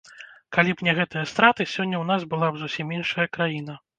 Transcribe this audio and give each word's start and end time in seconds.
Калі 0.55 0.71
б 0.79 0.87
не 0.87 0.95
гэтыя 0.99 1.25
страты, 1.33 1.67
сёння 1.75 1.97
ў 1.99 2.05
нас 2.11 2.21
была 2.33 2.47
б 2.55 2.61
зусім 2.65 2.95
іншая 2.99 3.27
краіна. 3.37 3.79